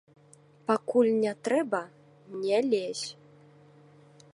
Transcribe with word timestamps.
Пакуль 0.69 1.09
не 1.23 1.33
трэба, 1.49 1.83
не 2.43 2.59
лезь. 2.71 3.05